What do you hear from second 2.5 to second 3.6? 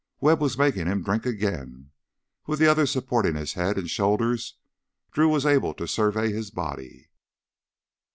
the other supporting his